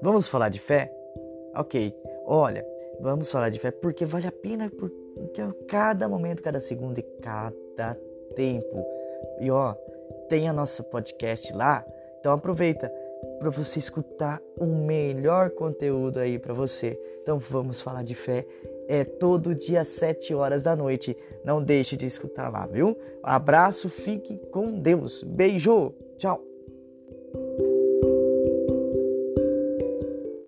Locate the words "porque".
3.70-4.04, 4.78-5.42